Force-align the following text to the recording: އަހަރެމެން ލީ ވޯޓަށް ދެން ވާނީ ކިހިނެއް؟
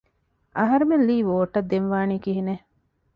އަހަރެމެން 0.57 1.05
ލީ 1.09 1.17
ވޯޓަށް 1.29 1.69
ދެން 1.71 1.87
ވާނީ 1.91 2.15
ކިހިނެއް؟ 2.23 2.63